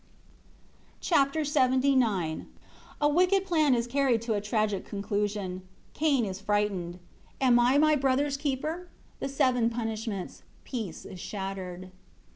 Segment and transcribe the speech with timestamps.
[0.99, 2.47] Chapter LXXIX
[2.99, 5.61] A wicked plan is carried to a tragic conclusion.
[5.93, 6.97] Cain is frightened.
[7.39, 10.41] "Am I my brother's keeper?" The seven punishments.
[10.63, 11.91] Peace is shattered.